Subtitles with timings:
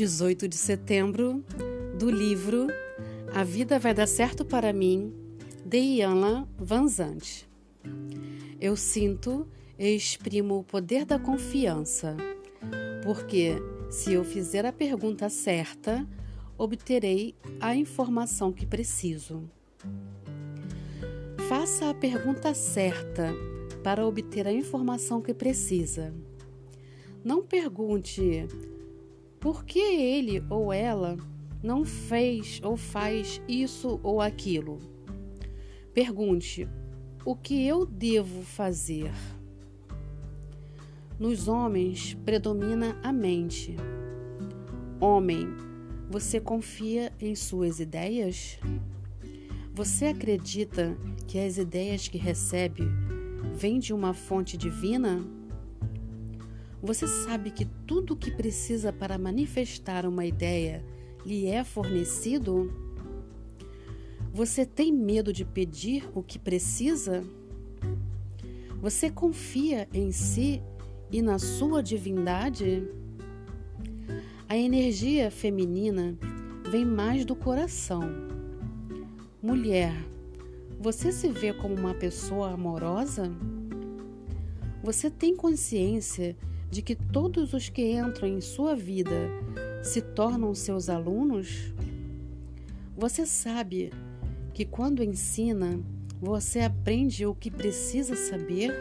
[0.00, 1.44] 18 de setembro,
[1.98, 2.68] do livro
[3.34, 5.12] A Vida Vai Dar Certo para Mim,
[5.62, 7.46] de Iana Vanzante.
[8.58, 9.46] Eu sinto
[9.78, 12.16] e exprimo o poder da confiança,
[13.04, 13.56] porque
[13.90, 16.08] se eu fizer a pergunta certa,
[16.56, 19.50] obterei a informação que preciso.
[21.46, 23.34] Faça a pergunta certa
[23.84, 26.14] para obter a informação que precisa.
[27.22, 28.48] Não pergunte
[29.40, 31.16] por que ele ou ela
[31.62, 34.78] não fez ou faz isso ou aquilo.
[35.92, 36.68] Pergunte:
[37.24, 39.12] o que eu devo fazer?
[41.18, 43.76] Nos homens predomina a mente.
[44.98, 45.48] Homem,
[46.08, 48.58] você confia em suas ideias?
[49.74, 52.82] Você acredita que as ideias que recebe
[53.54, 55.39] vêm de uma fonte divina?
[56.82, 60.82] Você sabe que tudo o que precisa para manifestar uma ideia
[61.26, 62.72] lhe é fornecido?
[64.32, 67.22] Você tem medo de pedir o que precisa?
[68.80, 70.62] Você confia em si
[71.12, 72.88] e na sua divindade?
[74.48, 76.16] A energia feminina
[76.70, 78.02] vem mais do coração.
[79.42, 79.92] Mulher,
[80.80, 83.30] você se vê como uma pessoa amorosa?
[84.82, 86.34] Você tem consciência
[86.70, 89.30] de que todos os que entram em sua vida
[89.82, 91.74] se tornam seus alunos?
[92.96, 93.90] Você sabe
[94.54, 95.80] que quando ensina,
[96.20, 98.72] você aprende o que precisa saber?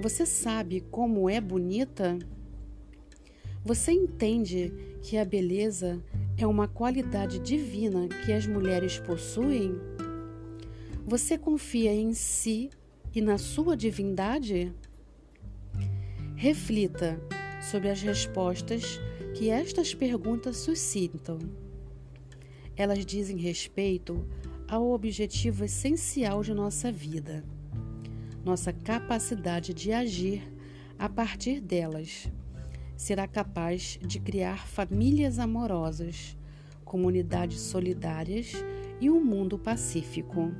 [0.00, 2.18] Você sabe como é bonita?
[3.64, 6.02] Você entende que a beleza
[6.36, 9.74] é uma qualidade divina que as mulheres possuem?
[11.06, 12.70] Você confia em si
[13.14, 14.72] e na sua divindade?
[16.42, 17.20] Reflita
[17.60, 19.00] sobre as respostas
[19.32, 21.38] que estas perguntas suscitam.
[22.76, 24.26] Elas dizem respeito
[24.66, 27.44] ao objetivo essencial de nossa vida,
[28.44, 30.42] nossa capacidade de agir
[30.98, 32.26] a partir delas.
[32.96, 36.36] Será capaz de criar famílias amorosas,
[36.84, 38.52] comunidades solidárias
[39.00, 40.50] e um mundo pacífico.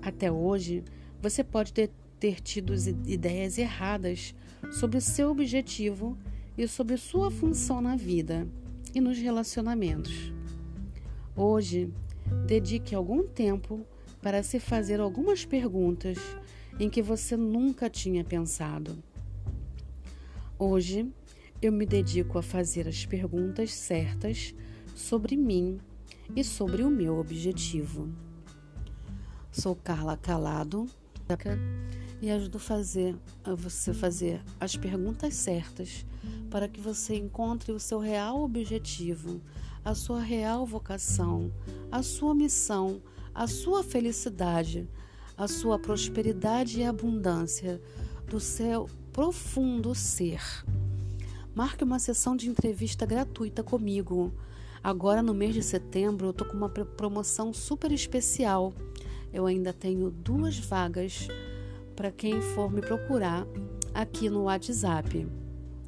[0.00, 0.82] Até hoje,
[1.20, 2.72] você pode ter tido
[3.06, 4.34] ideias erradas
[4.72, 6.16] sobre o seu objetivo
[6.56, 8.46] e sobre sua função na vida
[8.94, 10.32] e nos relacionamentos.
[11.34, 11.92] Hoje,
[12.46, 13.86] dedique algum tempo
[14.22, 16.18] para se fazer algumas perguntas
[16.78, 19.02] em que você nunca tinha pensado.
[20.58, 21.12] Hoje,
[21.60, 24.54] eu me dedico a fazer as perguntas certas
[24.94, 25.78] sobre mim
[26.34, 28.08] e sobre o meu objetivo.
[29.50, 30.86] Sou Carla Calado
[32.20, 36.06] e ajudo fazer, a você fazer as perguntas certas
[36.50, 39.40] para que você encontre o seu real objetivo,
[39.84, 41.52] a sua real vocação,
[41.90, 43.02] a sua missão,
[43.34, 44.88] a sua felicidade,
[45.36, 47.80] a sua prosperidade e abundância
[48.28, 50.40] do seu profundo ser.
[51.54, 54.32] Marque uma sessão de entrevista gratuita comigo.
[54.82, 58.72] Agora no mês de setembro eu tô com uma promoção super especial.
[59.32, 61.28] Eu ainda tenho duas vagas
[61.94, 63.46] para quem for me procurar
[63.94, 65.26] aqui no WhatsApp.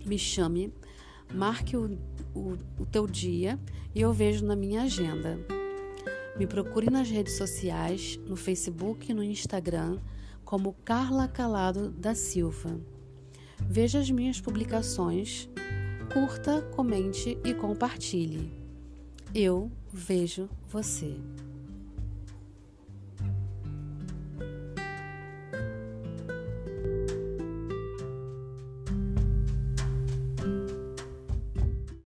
[0.05, 0.73] Me chame,
[1.33, 1.99] marque o,
[2.35, 3.59] o, o teu dia
[3.95, 5.39] e eu vejo na minha agenda.
[6.39, 9.99] Me procure nas redes sociais, no Facebook e no Instagram,
[10.45, 12.81] como Carla Calado da Silva.
[13.59, 15.49] Veja as minhas publicações,
[16.13, 18.53] curta, comente e compartilhe.
[19.35, 21.17] Eu vejo você.